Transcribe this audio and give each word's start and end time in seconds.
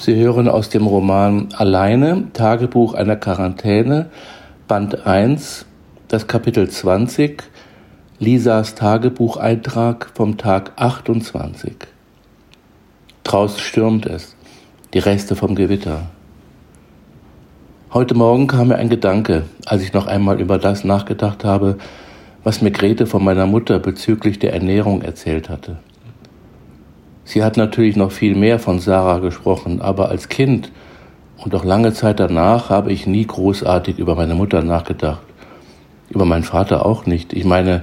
Sie 0.00 0.14
hören 0.14 0.46
aus 0.46 0.68
dem 0.68 0.86
Roman 0.86 1.48
Alleine, 1.56 2.28
Tagebuch 2.32 2.94
einer 2.94 3.16
Quarantäne, 3.16 4.10
Band 4.68 5.04
1, 5.04 5.66
das 6.06 6.28
Kapitel 6.28 6.70
20, 6.70 7.42
Lisas 8.20 8.76
Tagebucheintrag 8.76 10.12
vom 10.14 10.38
Tag 10.38 10.70
28. 10.76 11.74
Draußen 13.24 13.58
stürmt 13.58 14.06
es, 14.06 14.36
die 14.94 15.00
Reste 15.00 15.34
vom 15.34 15.56
Gewitter. 15.56 16.02
Heute 17.92 18.14
Morgen 18.14 18.46
kam 18.46 18.68
mir 18.68 18.76
ein 18.76 18.90
Gedanke, 18.90 19.46
als 19.66 19.82
ich 19.82 19.92
noch 19.94 20.06
einmal 20.06 20.40
über 20.40 20.58
das 20.58 20.84
nachgedacht 20.84 21.44
habe, 21.44 21.76
was 22.44 22.62
mir 22.62 22.70
Grete 22.70 23.08
von 23.08 23.24
meiner 23.24 23.46
Mutter 23.46 23.80
bezüglich 23.80 24.38
der 24.38 24.52
Ernährung 24.52 25.02
erzählt 25.02 25.48
hatte. 25.48 25.78
Sie 27.28 27.44
hat 27.44 27.58
natürlich 27.58 27.94
noch 27.94 28.10
viel 28.10 28.34
mehr 28.34 28.58
von 28.58 28.78
Sarah 28.78 29.18
gesprochen, 29.18 29.82
aber 29.82 30.08
als 30.08 30.30
Kind 30.30 30.72
und 31.36 31.54
auch 31.54 31.62
lange 31.62 31.92
Zeit 31.92 32.20
danach 32.20 32.70
habe 32.70 32.90
ich 32.90 33.06
nie 33.06 33.26
großartig 33.26 33.98
über 33.98 34.14
meine 34.14 34.34
Mutter 34.34 34.62
nachgedacht. 34.62 35.20
Über 36.08 36.24
meinen 36.24 36.42
Vater 36.42 36.86
auch 36.86 37.04
nicht. 37.04 37.34
Ich 37.34 37.44
meine, 37.44 37.82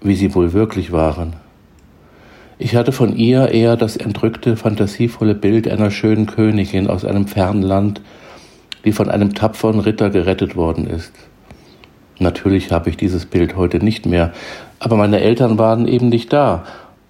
wie 0.00 0.16
sie 0.16 0.34
wohl 0.34 0.54
wirklich 0.54 0.90
waren. 0.90 1.34
Ich 2.58 2.74
hatte 2.74 2.90
von 2.90 3.14
ihr 3.14 3.50
eher 3.50 3.76
das 3.76 3.96
entrückte, 3.96 4.56
fantasievolle 4.56 5.36
Bild 5.36 5.68
einer 5.68 5.92
schönen 5.92 6.26
Königin 6.26 6.90
aus 6.90 7.04
einem 7.04 7.28
fernen 7.28 7.62
Land, 7.62 8.00
die 8.84 8.90
von 8.90 9.08
einem 9.08 9.34
tapferen 9.34 9.78
Ritter 9.78 10.10
gerettet 10.10 10.56
worden 10.56 10.88
ist. 10.88 11.12
Natürlich 12.18 12.72
habe 12.72 12.90
ich 12.90 12.96
dieses 12.96 13.24
Bild 13.26 13.54
heute 13.54 13.78
nicht 13.78 14.04
mehr, 14.04 14.32
aber 14.80 14.96
meine 14.96 15.20
Eltern 15.20 15.58
waren 15.58 15.86
eben 15.86 16.08
nicht 16.08 16.32
da 16.32 16.64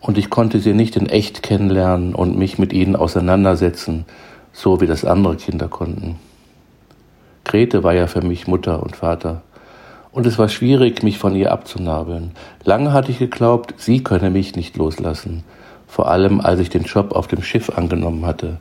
und 0.05 0.19
ich 0.19 0.29
konnte 0.29 0.61
sie 0.61 0.75
nicht 0.75 0.97
in 0.97 1.07
echt 1.07 1.43
kennenlernen 1.43 2.15
und 2.15 2.37
mich 2.37 2.59
mit 2.59 2.75
ihnen 2.75 2.95
auseinandersetzen, 2.95 4.05
so 4.53 4.83
wie 4.83 4.87
das 4.87 5.07
andere 5.07 5.37
Kinder 5.37 5.69
konnten. 5.69 6.17
Grete 7.45 7.83
war 7.83 7.95
ja 7.95 8.07
für 8.07 8.21
mich 8.21 8.46
Mutter 8.46 8.83
und 8.83 8.96
Vater. 8.96 9.41
Und 10.13 10.27
es 10.27 10.38
war 10.38 10.51
schwierig, 10.51 11.02
mich 11.02 11.16
von 11.16 11.35
ihr 11.35 11.51
abzunabeln. 11.52 12.33
Lange 12.65 12.93
hatte 12.93 13.13
ich 13.13 13.19
geglaubt, 13.19 13.74
sie 13.79 14.05
könne 14.05 14.29
mich 14.29 14.55
nicht 14.55 14.77
loslassen. 14.77 15.43
Vor 15.88 16.11
allem, 16.11 16.43
als 16.43 16.61
ich 16.61 16.68
den 16.68 16.83
Job 16.83 17.13
auf 17.13 17.27
dem 17.27 17.43
Schiff 17.43 17.71
angenommen 17.71 18.27
hatte. 18.27 18.59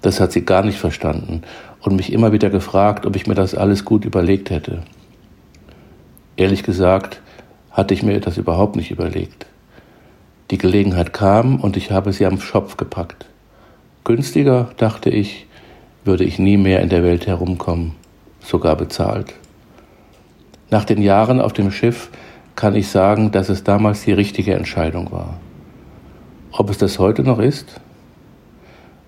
Das 0.00 0.18
hat 0.18 0.32
sie 0.32 0.46
gar 0.46 0.64
nicht 0.64 0.78
verstanden 0.78 1.42
und 1.82 1.94
mich 1.94 2.10
immer 2.10 2.32
wieder 2.32 2.48
gefragt, 2.48 3.04
ob 3.04 3.16
ich 3.16 3.26
mir 3.26 3.34
das 3.34 3.54
alles 3.54 3.84
gut 3.84 4.06
überlegt 4.06 4.48
hätte. 4.48 4.82
Ehrlich 6.36 6.62
gesagt, 6.62 7.20
hatte 7.70 7.92
ich 7.92 8.02
mir 8.02 8.18
das 8.18 8.38
überhaupt 8.38 8.76
nicht 8.76 8.90
überlegt. 8.90 9.46
Die 10.50 10.58
Gelegenheit 10.58 11.12
kam 11.12 11.56
und 11.56 11.76
ich 11.76 11.90
habe 11.90 12.12
sie 12.12 12.24
am 12.24 12.40
Schopf 12.40 12.76
gepackt. 12.76 13.26
Günstiger, 14.04 14.68
dachte 14.76 15.10
ich, 15.10 15.46
würde 16.04 16.22
ich 16.22 16.38
nie 16.38 16.56
mehr 16.56 16.82
in 16.82 16.88
der 16.88 17.02
Welt 17.02 17.26
herumkommen, 17.26 17.96
sogar 18.40 18.76
bezahlt. 18.76 19.34
Nach 20.70 20.84
den 20.84 21.02
Jahren 21.02 21.40
auf 21.40 21.52
dem 21.52 21.72
Schiff 21.72 22.10
kann 22.54 22.76
ich 22.76 22.88
sagen, 22.88 23.32
dass 23.32 23.48
es 23.48 23.64
damals 23.64 24.04
die 24.04 24.12
richtige 24.12 24.54
Entscheidung 24.54 25.10
war. 25.10 25.40
Ob 26.52 26.70
es 26.70 26.78
das 26.78 27.00
heute 27.00 27.22
noch 27.22 27.40
ist? 27.40 27.80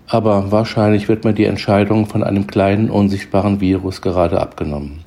Aber 0.09 0.51
wahrscheinlich 0.51 1.09
wird 1.09 1.25
mir 1.25 1.35
die 1.35 1.45
Entscheidung 1.45 2.07
von 2.07 2.25
einem 2.25 2.49
kleinen, 2.49 2.91
unsichtbaren 2.91 3.61
Virus 3.61 4.03
gerade 4.03 4.41
abgenommen. 4.41 5.05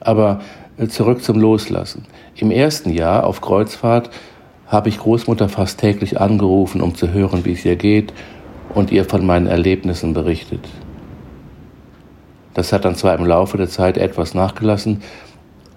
Aber 0.00 0.40
äh, 0.76 0.88
zurück 0.88 1.22
zum 1.22 1.38
Loslassen. 1.38 2.04
Im 2.34 2.50
ersten 2.50 2.90
Jahr 2.90 3.24
auf 3.24 3.40
Kreuzfahrt 3.40 4.10
habe 4.72 4.88
ich 4.88 4.98
Großmutter 4.98 5.50
fast 5.50 5.78
täglich 5.78 6.18
angerufen, 6.18 6.80
um 6.80 6.94
zu 6.94 7.12
hören, 7.12 7.44
wie 7.44 7.52
es 7.52 7.64
ihr 7.64 7.76
geht 7.76 8.14
und 8.74 8.90
ihr 8.90 9.04
von 9.04 9.24
meinen 9.24 9.46
Erlebnissen 9.46 10.14
berichtet. 10.14 10.66
Das 12.54 12.72
hat 12.72 12.86
dann 12.86 12.96
zwar 12.96 13.14
im 13.14 13.26
Laufe 13.26 13.58
der 13.58 13.68
Zeit 13.68 13.98
etwas 13.98 14.32
nachgelassen, 14.32 15.02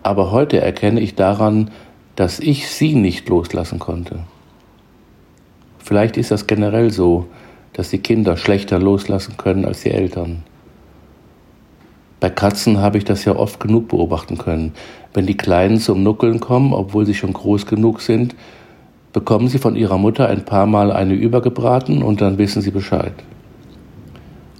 aber 0.02 0.32
heute 0.32 0.62
erkenne 0.62 1.02
ich 1.02 1.16
daran, 1.16 1.72
dass 2.16 2.40
ich 2.40 2.70
sie 2.70 2.96
nicht 2.96 3.28
loslassen 3.28 3.80
konnte. 3.80 4.20
Vielleicht 5.80 6.16
ist 6.16 6.32
das 6.32 6.48
generell 6.48 6.90
so, 6.90 7.28
dass 7.74 7.90
die 7.90 8.00
Kinder 8.00 8.38
schlechter 8.38 8.80
loslassen 8.80 9.36
können 9.36 9.66
als 9.66 9.82
die 9.82 9.92
Eltern. 9.92 10.44
Bei 12.22 12.30
Katzen 12.30 12.80
habe 12.80 12.98
ich 12.98 13.04
das 13.04 13.26
ja 13.26 13.36
oft 13.36 13.60
genug 13.60 13.90
beobachten 13.90 14.38
können. 14.38 14.74
Wenn 15.14 15.26
die 15.26 15.36
Kleinen 15.36 15.80
zum 15.80 16.02
Nuckeln 16.02 16.40
kommen, 16.40 16.74
obwohl 16.74 17.06
sie 17.06 17.14
schon 17.14 17.34
groß 17.34 17.66
genug 17.66 18.00
sind, 18.00 18.36
bekommen 19.16 19.48
Sie 19.48 19.60
von 19.60 19.78
Ihrer 19.78 19.98
Mutter 19.98 20.28
ein 20.28 20.44
paar 20.44 20.66
Mal 20.66 20.92
eine 20.92 21.14
übergebraten 21.14 22.04
und 22.04 22.20
dann 22.20 22.38
wissen 22.38 22.62
Sie 22.62 22.72
Bescheid. 22.72 23.14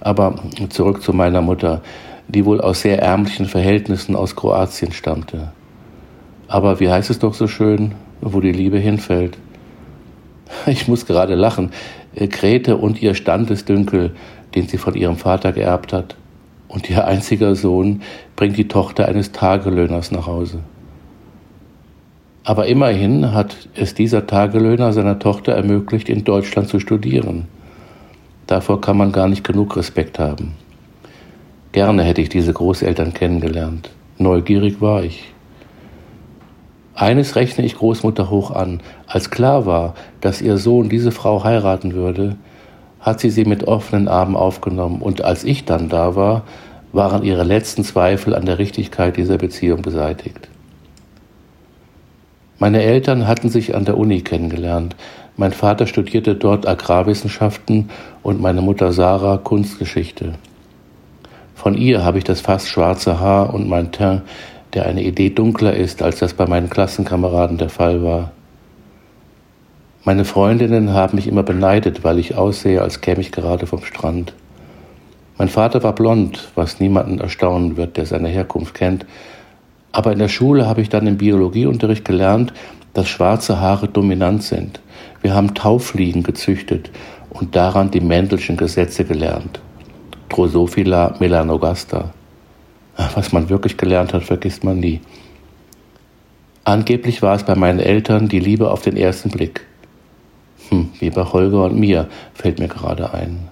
Aber 0.00 0.36
zurück 0.70 1.02
zu 1.02 1.12
meiner 1.12 1.42
Mutter, 1.42 1.82
die 2.26 2.46
wohl 2.46 2.62
aus 2.62 2.80
sehr 2.80 3.02
ärmlichen 3.02 3.44
Verhältnissen 3.44 4.16
aus 4.16 4.34
Kroatien 4.34 4.92
stammte. 4.92 5.52
Aber 6.48 6.80
wie 6.80 6.88
heißt 6.88 7.10
es 7.10 7.18
doch 7.18 7.34
so 7.34 7.48
schön, 7.48 7.96
wo 8.22 8.40
die 8.40 8.52
Liebe 8.52 8.78
hinfällt? 8.78 9.36
Ich 10.66 10.88
muss 10.88 11.04
gerade 11.04 11.34
lachen. 11.34 11.72
Grete 12.14 12.78
und 12.78 13.02
ihr 13.02 13.14
Standesdünkel, 13.14 14.16
den 14.54 14.68
sie 14.68 14.78
von 14.78 14.94
ihrem 14.94 15.16
Vater 15.16 15.52
geerbt 15.52 15.92
hat, 15.92 16.16
und 16.68 16.88
ihr 16.88 17.06
einziger 17.06 17.54
Sohn 17.56 18.00
bringt 18.36 18.56
die 18.56 18.68
Tochter 18.68 19.06
eines 19.06 19.32
Tagelöhners 19.32 20.12
nach 20.12 20.26
Hause. 20.26 20.60
Aber 22.46 22.68
immerhin 22.68 23.32
hat 23.34 23.56
es 23.74 23.94
dieser 23.94 24.28
Tagelöhner 24.28 24.92
seiner 24.92 25.18
Tochter 25.18 25.54
ermöglicht, 25.54 26.08
in 26.08 26.22
Deutschland 26.22 26.68
zu 26.68 26.78
studieren. 26.78 27.48
Davor 28.46 28.80
kann 28.80 28.96
man 28.96 29.10
gar 29.10 29.26
nicht 29.26 29.42
genug 29.42 29.76
Respekt 29.76 30.20
haben. 30.20 30.54
Gerne 31.72 32.04
hätte 32.04 32.20
ich 32.20 32.28
diese 32.28 32.52
Großeltern 32.52 33.12
kennengelernt. 33.14 33.90
Neugierig 34.18 34.80
war 34.80 35.02
ich. 35.02 35.24
Eines 36.94 37.34
rechne 37.34 37.64
ich 37.64 37.78
Großmutter 37.78 38.30
hoch 38.30 38.52
an. 38.52 38.80
Als 39.08 39.30
klar 39.30 39.66
war, 39.66 39.94
dass 40.20 40.40
ihr 40.40 40.56
Sohn 40.56 40.88
diese 40.88 41.10
Frau 41.10 41.42
heiraten 41.42 41.94
würde, 41.94 42.36
hat 43.00 43.18
sie 43.18 43.30
sie 43.30 43.44
mit 43.44 43.64
offenen 43.64 44.06
Armen 44.06 44.36
aufgenommen. 44.36 45.02
Und 45.02 45.24
als 45.24 45.42
ich 45.42 45.64
dann 45.64 45.88
da 45.88 46.14
war, 46.14 46.44
waren 46.92 47.24
ihre 47.24 47.42
letzten 47.42 47.82
Zweifel 47.82 48.36
an 48.36 48.46
der 48.46 48.60
Richtigkeit 48.60 49.16
dieser 49.16 49.36
Beziehung 49.36 49.82
beseitigt. 49.82 50.48
Meine 52.58 52.82
Eltern 52.82 53.26
hatten 53.26 53.50
sich 53.50 53.74
an 53.74 53.84
der 53.84 53.98
Uni 53.98 54.22
kennengelernt. 54.22 54.96
Mein 55.36 55.52
Vater 55.52 55.86
studierte 55.86 56.34
dort 56.34 56.66
Agrarwissenschaften 56.66 57.90
und 58.22 58.40
meine 58.40 58.62
Mutter 58.62 58.92
Sarah 58.92 59.36
Kunstgeschichte. 59.36 60.34
Von 61.54 61.74
ihr 61.74 62.02
habe 62.02 62.16
ich 62.16 62.24
das 62.24 62.40
fast 62.40 62.68
schwarze 62.68 63.20
Haar 63.20 63.52
und 63.52 63.68
mein 63.68 63.92
Teint, 63.92 64.22
der 64.72 64.86
eine 64.86 65.02
Idee 65.02 65.30
dunkler 65.30 65.74
ist, 65.74 66.02
als 66.02 66.18
das 66.18 66.32
bei 66.34 66.46
meinen 66.46 66.70
Klassenkameraden 66.70 67.58
der 67.58 67.68
Fall 67.68 68.02
war. 68.02 68.32
Meine 70.04 70.24
Freundinnen 70.24 70.94
haben 70.94 71.16
mich 71.16 71.26
immer 71.26 71.42
beneidet, 71.42 72.04
weil 72.04 72.18
ich 72.18 72.36
aussehe, 72.36 72.80
als 72.80 73.00
käme 73.00 73.20
ich 73.20 73.32
gerade 73.32 73.66
vom 73.66 73.82
Strand. 73.82 74.32
Mein 75.36 75.48
Vater 75.48 75.82
war 75.82 75.94
blond, 75.94 76.48
was 76.54 76.80
niemanden 76.80 77.18
erstaunen 77.18 77.76
wird, 77.76 77.96
der 77.96 78.06
seine 78.06 78.28
Herkunft 78.28 78.74
kennt, 78.74 79.04
aber 79.92 80.12
in 80.12 80.18
der 80.18 80.28
Schule 80.28 80.66
habe 80.66 80.82
ich 80.82 80.88
dann 80.88 81.06
im 81.06 81.16
Biologieunterricht 81.16 82.04
gelernt, 82.04 82.52
dass 82.94 83.08
schwarze 83.08 83.60
Haare 83.60 83.88
dominant 83.88 84.42
sind. 84.42 84.80
Wir 85.22 85.34
haben 85.34 85.54
Taufliegen 85.54 86.22
gezüchtet 86.22 86.90
und 87.30 87.56
daran 87.56 87.90
die 87.90 88.00
Mendelschen 88.00 88.56
Gesetze 88.56 89.04
gelernt. 89.04 89.60
Drosophila 90.28 91.16
melanogaster. 91.18 92.12
Was 93.14 93.32
man 93.32 93.48
wirklich 93.48 93.76
gelernt 93.76 94.14
hat, 94.14 94.22
vergisst 94.22 94.64
man 94.64 94.80
nie. 94.80 95.00
Angeblich 96.64 97.22
war 97.22 97.36
es 97.36 97.44
bei 97.44 97.54
meinen 97.54 97.78
Eltern 97.78 98.28
die 98.28 98.40
Liebe 98.40 98.70
auf 98.70 98.82
den 98.82 98.96
ersten 98.96 99.30
Blick. 99.30 99.66
Hm, 100.70 100.90
wie 100.98 101.10
bei 101.10 101.22
Holger 101.22 101.64
und 101.64 101.78
mir, 101.78 102.08
fällt 102.34 102.58
mir 102.58 102.68
gerade 102.68 103.14
ein. 103.14 103.48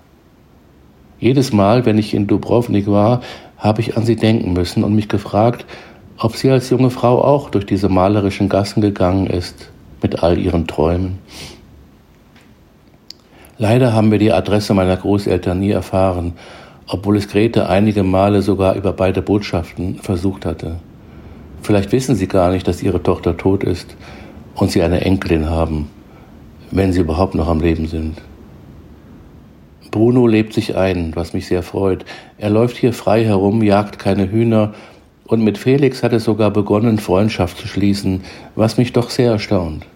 Jedes 1.21 1.53
Mal, 1.53 1.87
wenn 1.87 1.99
ich 1.99 2.13
in 2.13 2.27
Dubrovnik 2.27 2.87
war, 2.87 3.21
habe 3.57 3.81
ich 3.81 3.97
an 3.97 4.05
sie 4.05 4.17
denken 4.17 4.53
müssen 4.53 4.83
und 4.83 4.95
mich 4.95 5.09
gefragt, 5.09 5.65
ob 6.19 6.37
sie 6.37 6.51
als 6.51 6.71
junge 6.71 6.91
Frau 6.91 7.23
auch 7.23 7.51
durch 7.51 7.67
diese 7.67 7.89
malerischen 7.89 8.49
Gassen 8.49 8.81
gegangen 8.81 9.27
ist, 9.27 9.71
mit 10.03 10.23
all 10.23 10.39
ihren 10.39 10.67
Träumen. 10.67 11.19
Leider 13.59 13.93
haben 13.93 14.11
wir 14.11 14.19
die 14.19 14.33
Adresse 14.33 14.75
meiner 14.75 14.97
Großeltern 14.97 15.59
nie 15.59 15.71
erfahren, 15.71 16.35
obwohl 16.87 17.17
es 17.17 17.29
Grete 17.29 17.69
einige 17.69 18.03
Male 18.03 18.43
sogar 18.43 18.75
über 18.75 18.93
beide 18.93 19.23
Botschaften 19.23 19.97
versucht 19.97 20.45
hatte. 20.45 20.77
Vielleicht 21.63 21.93
wissen 21.93 22.15
sie 22.15 22.29
gar 22.29 22.51
nicht, 22.51 22.69
dass 22.69 22.83
ihre 22.83 23.03
Tochter 23.03 23.37
tot 23.37 23.65
ist 23.65 23.97
und 24.55 24.71
sie 24.71 24.83
eine 24.83 25.01
Enkelin 25.01 25.49
haben, 25.49 25.89
wenn 26.71 26.93
sie 26.93 27.01
überhaupt 27.01 27.35
noch 27.35 27.49
am 27.49 27.61
Leben 27.61 27.87
sind. 27.87 28.21
Bruno 29.91 30.27
lebt 30.27 30.53
sich 30.53 30.77
ein, 30.77 31.13
was 31.15 31.33
mich 31.33 31.47
sehr 31.47 31.63
freut. 31.63 32.05
Er 32.37 32.51
läuft 32.51 32.77
hier 32.77 32.93
frei 32.93 33.25
herum, 33.25 33.63
jagt 33.63 33.99
keine 33.99 34.29
Hühner 34.31 34.75
und 35.27 35.43
mit 35.43 35.59
Felix 35.59 36.03
hat 36.03 36.13
es 36.13 36.25
sogar 36.25 36.51
begonnen, 36.51 36.99
Freundschaft 36.99 37.59
zu 37.59 37.67
schließen, 37.67 38.23
was 38.55 38.77
mich 38.77 38.93
doch 38.93 39.11
sehr 39.11 39.33
erstaunt. 39.33 39.87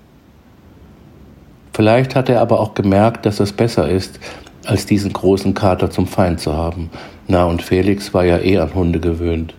Vielleicht 1.73 2.15
hat 2.15 2.29
er 2.29 2.41
aber 2.41 2.61
auch 2.61 2.75
gemerkt, 2.75 3.27
dass 3.27 3.39
es 3.41 3.53
besser 3.53 3.89
ist, 3.89 4.19
als 4.65 4.87
diesen 4.87 5.13
großen 5.13 5.55
Kater 5.55 5.91
zum 5.91 6.07
Feind 6.07 6.41
zu 6.41 6.55
haben. 6.55 6.91
Na, 7.29 7.45
und 7.45 7.63
Felix 7.63 8.13
war 8.13 8.25
ja 8.25 8.39
eh 8.39 8.59
an 8.59 8.75
Hunde 8.75 9.01
gewöhnt. 9.01 9.55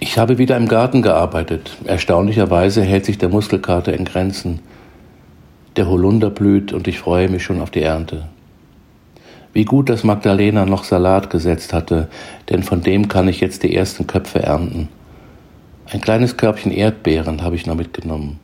Ich 0.00 0.18
habe 0.18 0.38
wieder 0.38 0.56
im 0.56 0.68
Garten 0.68 1.02
gearbeitet. 1.02 1.76
Erstaunlicherweise 1.84 2.82
hält 2.82 3.04
sich 3.04 3.18
der 3.18 3.28
Muskelkater 3.28 3.92
in 3.92 4.04
Grenzen. 4.04 4.60
Der 5.76 5.88
Holunder 5.88 6.30
blüht 6.30 6.72
und 6.72 6.88
ich 6.88 6.98
freue 6.98 7.28
mich 7.28 7.42
schon 7.42 7.60
auf 7.60 7.70
die 7.70 7.82
Ernte. 7.82 8.28
Wie 9.58 9.64
gut, 9.64 9.88
dass 9.88 10.04
Magdalena 10.04 10.66
noch 10.66 10.84
Salat 10.84 11.30
gesetzt 11.30 11.72
hatte, 11.72 12.06
denn 12.48 12.62
von 12.62 12.80
dem 12.80 13.08
kann 13.08 13.26
ich 13.26 13.40
jetzt 13.40 13.64
die 13.64 13.74
ersten 13.74 14.06
Köpfe 14.06 14.40
ernten. 14.40 14.88
Ein 15.90 16.00
kleines 16.00 16.36
Körbchen 16.36 16.70
Erdbeeren 16.70 17.42
habe 17.42 17.56
ich 17.56 17.66
noch 17.66 17.74
mitgenommen. 17.74 18.38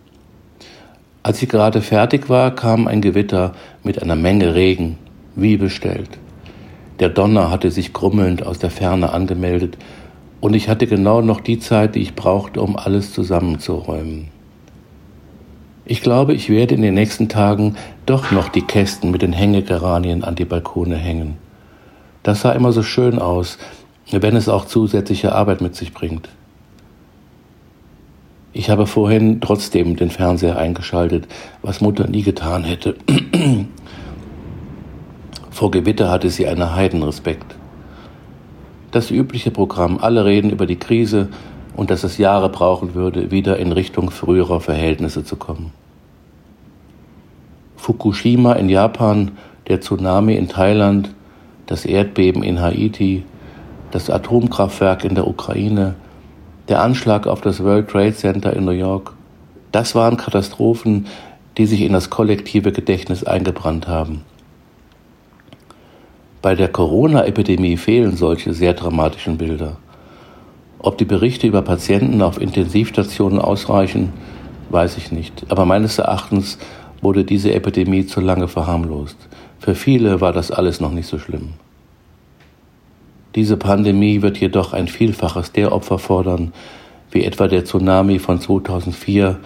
Als 1.22 1.40
ich 1.40 1.48
gerade 1.48 1.82
fertig 1.82 2.28
war, 2.28 2.52
kam 2.52 2.88
ein 2.88 3.00
Gewitter 3.00 3.52
mit 3.84 4.02
einer 4.02 4.16
Menge 4.16 4.56
Regen, 4.56 4.98
wie 5.36 5.56
bestellt. 5.56 6.18
Der 6.98 7.10
Donner 7.10 7.48
hatte 7.48 7.70
sich 7.70 7.92
grummelnd 7.92 8.44
aus 8.44 8.58
der 8.58 8.70
Ferne 8.70 9.12
angemeldet, 9.12 9.78
und 10.40 10.54
ich 10.54 10.68
hatte 10.68 10.88
genau 10.88 11.20
noch 11.20 11.40
die 11.40 11.60
Zeit, 11.60 11.94
die 11.94 12.00
ich 12.00 12.16
brauchte, 12.16 12.60
um 12.60 12.76
alles 12.76 13.12
zusammenzuräumen. 13.12 14.33
Ich 15.86 16.00
glaube, 16.00 16.32
ich 16.32 16.48
werde 16.48 16.74
in 16.74 16.82
den 16.82 16.94
nächsten 16.94 17.28
Tagen 17.28 17.76
doch 18.06 18.30
noch 18.30 18.48
die 18.48 18.62
Kästen 18.62 19.10
mit 19.10 19.20
den 19.20 19.34
Hängegeranien 19.34 20.24
an 20.24 20.34
die 20.34 20.46
Balkone 20.46 20.96
hängen. 20.96 21.36
Das 22.22 22.40
sah 22.40 22.52
immer 22.52 22.72
so 22.72 22.82
schön 22.82 23.18
aus, 23.18 23.58
wenn 24.10 24.34
es 24.34 24.48
auch 24.48 24.64
zusätzliche 24.64 25.34
Arbeit 25.34 25.60
mit 25.60 25.74
sich 25.76 25.92
bringt. 25.92 26.30
Ich 28.54 28.70
habe 28.70 28.86
vorhin 28.86 29.40
trotzdem 29.42 29.96
den 29.96 30.10
Fernseher 30.10 30.56
eingeschaltet, 30.56 31.26
was 31.60 31.82
Mutter 31.82 32.06
nie 32.06 32.22
getan 32.22 32.64
hätte. 32.64 32.96
Vor 35.50 35.70
Gewitter 35.70 36.10
hatte 36.10 36.30
sie 36.30 36.46
einen 36.46 36.74
Heidenrespekt. 36.74 37.56
Das 38.90 39.10
übliche 39.10 39.50
Programm, 39.50 39.98
alle 39.98 40.24
reden 40.24 40.50
über 40.50 40.66
die 40.66 40.78
Krise, 40.78 41.28
und 41.74 41.90
dass 41.90 42.04
es 42.04 42.18
Jahre 42.18 42.48
brauchen 42.48 42.94
würde, 42.94 43.30
wieder 43.30 43.58
in 43.58 43.72
Richtung 43.72 44.10
früherer 44.10 44.60
Verhältnisse 44.60 45.24
zu 45.24 45.36
kommen. 45.36 45.72
Fukushima 47.76 48.54
in 48.54 48.68
Japan, 48.68 49.32
der 49.68 49.80
Tsunami 49.80 50.36
in 50.36 50.48
Thailand, 50.48 51.14
das 51.66 51.84
Erdbeben 51.84 52.42
in 52.42 52.60
Haiti, 52.60 53.24
das 53.90 54.10
Atomkraftwerk 54.10 55.04
in 55.04 55.14
der 55.14 55.26
Ukraine, 55.26 55.94
der 56.68 56.80
Anschlag 56.80 57.26
auf 57.26 57.40
das 57.40 57.62
World 57.62 57.88
Trade 57.88 58.14
Center 58.14 58.54
in 58.54 58.64
New 58.64 58.70
York, 58.72 59.12
das 59.72 59.94
waren 59.94 60.16
Katastrophen, 60.16 61.06
die 61.58 61.66
sich 61.66 61.82
in 61.82 61.92
das 61.92 62.10
kollektive 62.10 62.72
Gedächtnis 62.72 63.24
eingebrannt 63.24 63.86
haben. 63.86 64.22
Bei 66.42 66.54
der 66.54 66.68
Corona-Epidemie 66.68 67.76
fehlen 67.76 68.16
solche 68.16 68.52
sehr 68.52 68.74
dramatischen 68.74 69.38
Bilder. 69.38 69.76
Ob 70.84 70.98
die 70.98 71.06
Berichte 71.06 71.46
über 71.46 71.62
Patienten 71.62 72.20
auf 72.20 72.38
Intensivstationen 72.38 73.38
ausreichen, 73.38 74.12
weiß 74.68 74.98
ich 74.98 75.12
nicht. 75.12 75.46
Aber 75.48 75.64
meines 75.64 75.98
Erachtens 75.98 76.58
wurde 77.00 77.24
diese 77.24 77.54
Epidemie 77.54 78.04
zu 78.04 78.20
lange 78.20 78.48
verharmlost. 78.48 79.16
Für 79.58 79.74
viele 79.74 80.20
war 80.20 80.34
das 80.34 80.50
alles 80.50 80.82
noch 80.82 80.92
nicht 80.92 81.06
so 81.06 81.18
schlimm. 81.18 81.54
Diese 83.34 83.56
Pandemie 83.56 84.20
wird 84.20 84.36
jedoch 84.36 84.74
ein 84.74 84.86
Vielfaches 84.86 85.52
der 85.52 85.72
Opfer 85.72 85.98
fordern, 85.98 86.52
wie 87.10 87.24
etwa 87.24 87.48
der 87.48 87.64
Tsunami 87.64 88.18
von 88.18 88.38
2004 88.38 89.38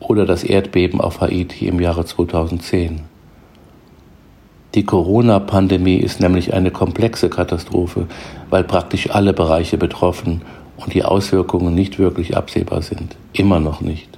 oder 0.00 0.24
das 0.24 0.44
Erdbeben 0.44 1.02
auf 1.02 1.20
Haiti 1.20 1.66
im 1.66 1.78
Jahre 1.78 2.06
2010. 2.06 3.00
Die 4.74 4.84
Corona-Pandemie 4.84 5.96
ist 5.98 6.20
nämlich 6.20 6.54
eine 6.54 6.70
komplexe 6.70 7.28
Katastrophe, 7.28 8.06
weil 8.48 8.64
praktisch 8.64 9.10
alle 9.10 9.34
Bereiche 9.34 9.76
betroffen 9.76 10.40
und 10.76 10.94
die 10.94 11.04
Auswirkungen 11.04 11.74
nicht 11.74 11.98
wirklich 11.98 12.36
absehbar 12.36 12.82
sind. 12.82 13.16
Immer 13.32 13.60
noch 13.60 13.80
nicht. 13.80 14.08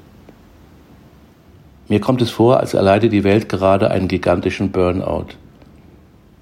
Mir 1.89 2.01
kommt 2.01 2.21
es 2.21 2.31
vor, 2.31 2.61
als 2.61 2.75
erleide 2.75 3.09
die 3.09 3.25
Welt 3.25 3.49
gerade 3.49 3.91
einen 3.91 4.09
gigantischen 4.09 4.71
Burnout. 4.71 5.29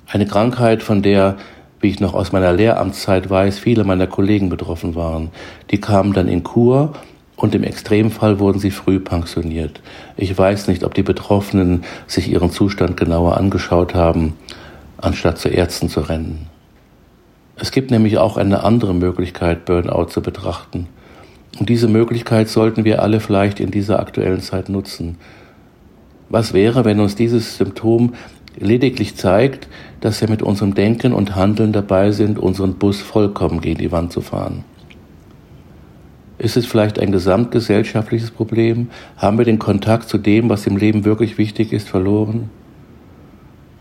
Eine 0.08 0.26
Krankheit, 0.26 0.82
von 0.82 1.02
der, 1.02 1.36
wie 1.80 1.88
ich 1.88 2.00
noch 2.00 2.14
aus 2.14 2.32
meiner 2.32 2.52
Lehramtszeit 2.52 3.30
weiß, 3.30 3.58
viele 3.58 3.84
meiner 3.84 4.06
Kollegen 4.06 4.48
betroffen 4.48 4.94
waren. 4.94 5.30
Die 5.70 5.80
kamen 5.80 6.12
dann 6.12 6.28
in 6.28 6.42
Kur 6.42 6.94
und 7.36 7.54
im 7.54 7.62
Extremfall 7.62 8.40
wurden 8.40 8.58
sie 8.58 8.70
früh 8.70 8.98
pensioniert. 8.98 9.80
Ich 10.16 10.36
weiß 10.36 10.68
nicht, 10.68 10.82
ob 10.82 10.94
die 10.94 11.02
Betroffenen 11.02 11.84
sich 12.06 12.28
ihren 12.28 12.50
Zustand 12.50 12.96
genauer 12.96 13.36
angeschaut 13.36 13.94
haben, 13.94 14.34
anstatt 14.96 15.38
zu 15.38 15.48
Ärzten 15.48 15.88
zu 15.88 16.00
rennen. 16.00 16.48
Es 17.58 17.70
gibt 17.70 17.90
nämlich 17.90 18.18
auch 18.18 18.36
eine 18.36 18.64
andere 18.64 18.94
Möglichkeit, 18.94 19.64
Burnout 19.64 20.06
zu 20.06 20.20
betrachten. 20.20 20.88
Und 21.58 21.70
diese 21.70 21.88
Möglichkeit 21.88 22.48
sollten 22.48 22.84
wir 22.84 23.02
alle 23.02 23.18
vielleicht 23.18 23.60
in 23.60 23.70
dieser 23.70 23.98
aktuellen 23.98 24.40
Zeit 24.40 24.68
nutzen. 24.68 25.16
Was 26.28 26.52
wäre, 26.52 26.84
wenn 26.84 27.00
uns 27.00 27.14
dieses 27.14 27.56
Symptom 27.56 28.14
lediglich 28.58 29.16
zeigt, 29.16 29.68
dass 30.00 30.20
wir 30.20 30.28
mit 30.28 30.42
unserem 30.42 30.74
Denken 30.74 31.14
und 31.14 31.34
Handeln 31.34 31.72
dabei 31.72 32.10
sind, 32.10 32.38
unseren 32.38 32.74
Bus 32.74 33.00
vollkommen 33.00 33.62
gegen 33.62 33.78
die 33.78 33.92
Wand 33.92 34.12
zu 34.12 34.20
fahren? 34.20 34.64
Ist 36.38 36.58
es 36.58 36.66
vielleicht 36.66 36.98
ein 36.98 37.12
gesamtgesellschaftliches 37.12 38.30
Problem? 38.30 38.90
Haben 39.16 39.38
wir 39.38 39.46
den 39.46 39.58
Kontakt 39.58 40.10
zu 40.10 40.18
dem, 40.18 40.50
was 40.50 40.66
im 40.66 40.76
Leben 40.76 41.06
wirklich 41.06 41.38
wichtig 41.38 41.72
ist, 41.72 41.88
verloren? 41.88 42.50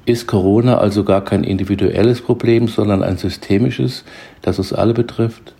Ist 0.07 0.27
Corona 0.27 0.77
also 0.77 1.03
gar 1.03 1.21
kein 1.21 1.43
individuelles 1.43 2.21
Problem, 2.21 2.67
sondern 2.67 3.01
ein 3.01 3.17
systemisches, 3.17 4.03
das 4.43 4.59
uns 4.59 4.71
alle 4.71 4.93
betrifft? 4.93 5.55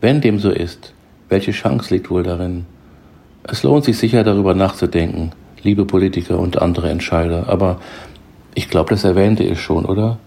Wenn 0.00 0.20
dem 0.20 0.40
so 0.40 0.50
ist, 0.50 0.92
welche 1.28 1.52
Chance 1.52 1.94
liegt 1.94 2.10
wohl 2.10 2.24
darin? 2.24 2.66
Es 3.44 3.62
lohnt 3.62 3.84
sich 3.84 3.98
sicher 3.98 4.24
darüber 4.24 4.54
nachzudenken, 4.54 5.30
liebe 5.62 5.84
Politiker 5.84 6.40
und 6.40 6.60
andere 6.60 6.90
Entscheider, 6.90 7.48
aber 7.48 7.78
ich 8.56 8.68
glaube, 8.68 8.90
das 8.90 9.04
erwähnte 9.04 9.44
ich 9.44 9.60
schon, 9.60 9.84
oder? 9.84 10.18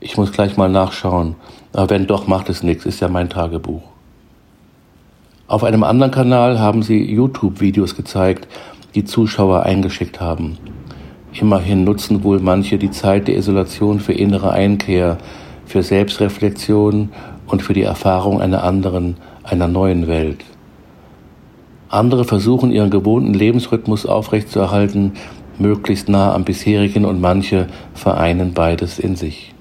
Ich 0.00 0.16
muss 0.16 0.32
gleich 0.32 0.56
mal 0.56 0.68
nachschauen. 0.68 1.36
Aber 1.72 1.90
wenn 1.90 2.08
doch, 2.08 2.26
macht 2.26 2.48
es 2.48 2.64
nichts, 2.64 2.86
ist 2.86 2.98
ja 2.98 3.08
mein 3.08 3.30
Tagebuch. 3.30 3.82
Auf 5.46 5.62
einem 5.62 5.84
anderen 5.84 6.10
Kanal 6.10 6.58
haben 6.58 6.82
sie 6.82 7.08
YouTube-Videos 7.08 7.94
gezeigt, 7.94 8.48
die 8.96 9.04
Zuschauer 9.04 9.62
eingeschickt 9.62 10.20
haben. 10.20 10.58
Immerhin 11.32 11.84
nutzen 11.84 12.24
wohl 12.24 12.40
manche 12.40 12.78
die 12.78 12.90
Zeit 12.90 13.28
der 13.28 13.36
Isolation 13.36 14.00
für 14.00 14.12
innere 14.12 14.52
Einkehr, 14.52 15.18
für 15.64 15.82
Selbstreflexion 15.82 17.10
und 17.46 17.62
für 17.62 17.72
die 17.72 17.82
Erfahrung 17.82 18.40
einer 18.40 18.64
anderen, 18.64 19.16
einer 19.42 19.68
neuen 19.68 20.06
Welt. 20.06 20.44
Andere 21.88 22.24
versuchen 22.24 22.70
ihren 22.70 22.90
gewohnten 22.90 23.34
Lebensrhythmus 23.34 24.06
aufrechtzuerhalten, 24.06 25.12
möglichst 25.58 26.08
nah 26.08 26.34
am 26.34 26.44
bisherigen 26.44 27.04
und 27.04 27.20
manche 27.20 27.66
vereinen 27.94 28.52
beides 28.54 28.98
in 28.98 29.16
sich. 29.16 29.54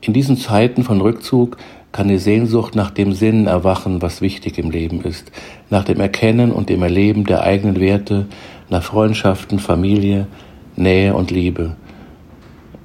In 0.00 0.14
diesen 0.14 0.36
Zeiten 0.36 0.82
von 0.82 1.00
Rückzug 1.00 1.58
kann 1.92 2.08
die 2.08 2.18
Sehnsucht 2.18 2.74
nach 2.74 2.90
dem 2.90 3.12
Sinn 3.12 3.46
erwachen, 3.46 4.00
was 4.00 4.20
wichtig 4.22 4.58
im 4.58 4.70
Leben 4.70 5.02
ist, 5.02 5.30
nach 5.68 5.84
dem 5.84 6.00
Erkennen 6.00 6.52
und 6.52 6.68
dem 6.68 6.82
Erleben 6.82 7.24
der 7.24 7.42
eigenen 7.42 7.80
Werte, 7.80 8.26
nach 8.70 8.82
Freundschaften, 8.82 9.58
Familie, 9.58 10.26
Nähe 10.76 11.14
und 11.14 11.30
Liebe. 11.30 11.76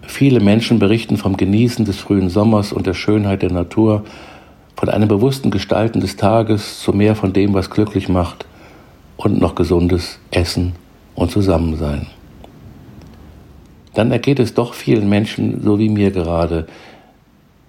Viele 0.02 0.40
Menschen 0.40 0.80
berichten 0.80 1.18
vom 1.18 1.38
Genießen 1.38 1.86
des 1.86 1.98
frühen 1.98 2.30
Sommers 2.30 2.74
und 2.74 2.86
der 2.86 2.94
Schönheit 2.94 3.42
der 3.42 3.52
Natur, 3.52 4.04
von 4.76 4.90
einem 4.90 5.08
bewussten 5.08 5.52
Gestalten 5.52 6.02
des 6.02 6.18
Tages 6.18 6.82
zu 6.82 6.92
mehr 6.92 7.16
von 7.16 7.32
dem, 7.32 7.54
was 7.54 7.70
glücklich 7.70 8.10
macht 8.10 8.46
und 9.16 9.40
noch 9.40 9.56
gesundes 9.56 10.20
Essen 10.32 10.74
und 11.16 11.32
Zusammensein. 11.32 12.08
Dann 13.94 14.12
ergeht 14.12 14.40
es 14.40 14.54
doch 14.54 14.74
vielen 14.74 15.08
Menschen 15.08 15.62
so 15.64 15.80
wie 15.80 15.88
mir 15.88 16.12
gerade, 16.12 16.68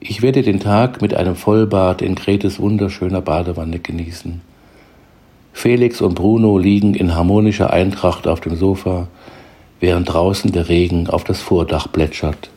ich 0.01 0.23
werde 0.23 0.43
den 0.43 0.61
Tag 0.61 1.01
mit 1.01 1.15
einem 1.15 1.37
Vollbad 1.37 2.03
in 2.03 2.15
Gretes 2.17 2.61
wunderschöner 2.61 3.23
Badewanne 3.23 3.79
genießen. 3.79 4.41
Felix 5.57 6.03
und 6.03 6.15
Bruno 6.15 6.59
liegen 6.59 6.93
in 6.93 7.15
harmonischer 7.15 7.73
Eintracht 7.73 8.29
auf 8.29 8.41
dem 8.41 8.57
Sofa, 8.57 9.09
während 9.81 10.13
draußen 10.13 10.53
der 10.53 10.69
Regen 10.69 11.09
auf 11.09 11.25
das 11.25 11.41
Vordach 11.41 11.91
plätschert. 11.91 12.51